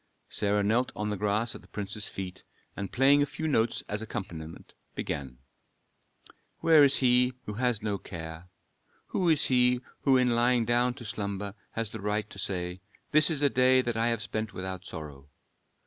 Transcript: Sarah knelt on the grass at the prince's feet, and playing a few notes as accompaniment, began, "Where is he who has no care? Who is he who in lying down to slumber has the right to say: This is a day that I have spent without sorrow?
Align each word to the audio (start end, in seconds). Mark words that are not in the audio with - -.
Sarah 0.29 0.63
knelt 0.63 0.91
on 0.95 1.11
the 1.11 1.15
grass 1.15 1.53
at 1.53 1.61
the 1.61 1.67
prince's 1.67 2.09
feet, 2.09 2.41
and 2.75 2.91
playing 2.91 3.21
a 3.21 3.25
few 3.27 3.47
notes 3.47 3.83
as 3.87 4.01
accompaniment, 4.01 4.73
began, 4.95 5.37
"Where 6.57 6.83
is 6.83 6.95
he 6.97 7.33
who 7.45 7.53
has 7.53 7.83
no 7.83 7.99
care? 7.99 8.47
Who 9.09 9.29
is 9.29 9.45
he 9.45 9.79
who 10.01 10.17
in 10.17 10.31
lying 10.31 10.65
down 10.65 10.95
to 10.95 11.05
slumber 11.05 11.53
has 11.73 11.91
the 11.91 12.01
right 12.01 12.27
to 12.31 12.39
say: 12.39 12.81
This 13.11 13.29
is 13.29 13.43
a 13.43 13.49
day 13.51 13.83
that 13.83 13.95
I 13.95 14.07
have 14.07 14.23
spent 14.23 14.55
without 14.55 14.85
sorrow? 14.87 15.29